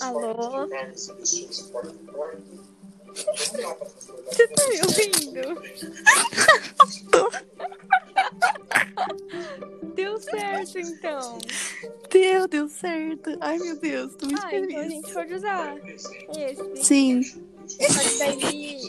Alô? 0.00 0.66
Você 3.14 4.48
tá 4.48 4.68
me 4.68 4.80
ouvindo? 4.82 5.62
Deu 9.94 10.18
certo, 10.20 10.78
então. 10.78 11.38
Deu, 12.10 12.48
deu 12.48 12.68
certo. 12.68 13.30
Ai, 13.40 13.58
meu 13.58 13.76
Deus, 13.78 14.14
tô 14.16 14.26
muito 14.26 14.42
Ah, 14.44 14.48
então 14.56 14.64
a 14.78 14.82
feliz. 14.82 14.92
gente 14.92 15.12
pode 15.12 15.34
usar 15.34 15.76
esse. 16.36 16.76
Sim. 16.84 17.20
Que 17.68 18.18
daí, 18.18 18.80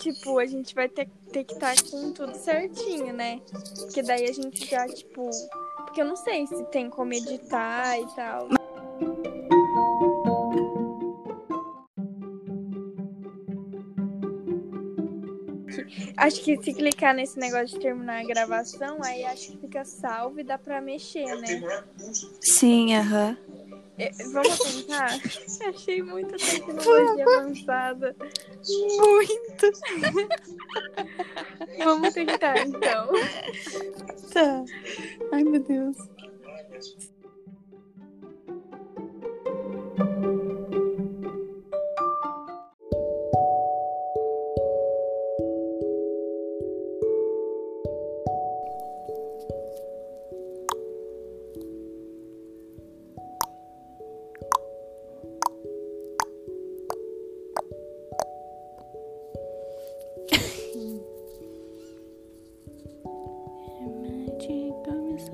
tipo, 0.00 0.38
a 0.38 0.46
gente 0.46 0.74
vai 0.74 0.88
ter, 0.88 1.08
ter 1.32 1.44
que 1.44 1.52
estar 1.54 1.74
com 1.90 2.12
tudo 2.12 2.34
certinho, 2.36 3.12
né? 3.12 3.40
Porque 3.80 4.02
daí 4.02 4.28
a 4.28 4.32
gente 4.32 4.64
já, 4.68 4.86
tipo. 4.88 5.28
Porque 5.84 6.00
eu 6.00 6.06
não 6.06 6.16
sei 6.16 6.46
se 6.46 6.64
tem 6.66 6.88
como 6.90 7.12
editar 7.12 7.98
e 8.00 8.06
tal. 8.14 8.48
Que- 8.48 9.43
Acho 16.16 16.42
que 16.42 16.56
se 16.62 16.72
clicar 16.74 17.14
nesse 17.14 17.38
negócio 17.38 17.68
de 17.68 17.78
terminar 17.78 18.20
a 18.20 18.24
gravação, 18.26 19.02
aí 19.02 19.24
acho 19.24 19.50
que 19.50 19.58
fica 19.58 19.84
salvo 19.84 20.40
e 20.40 20.44
dá 20.44 20.58
pra 20.58 20.80
mexer, 20.80 21.36
né? 21.40 21.62
Sim, 22.40 22.94
aham. 22.94 23.36
É, 23.98 24.10
Vamos 24.32 24.58
tentar? 24.58 25.08
Achei 25.68 26.02
muita 26.02 26.36
tecnologia 26.36 27.24
avançada. 27.24 28.16
Muito. 28.98 29.72
Vamos 31.78 32.12
tentar, 32.12 32.66
então. 32.66 33.08
Tá. 34.32 34.64
Ai, 35.32 35.44
meu 35.44 35.62
Deus. 35.62 35.96